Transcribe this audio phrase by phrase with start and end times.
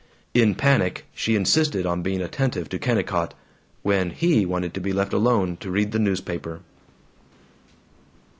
[0.33, 3.35] In panic she insisted on being attentive to Kennicott,
[3.83, 6.61] when he wanted to be left alone to read the newspaper.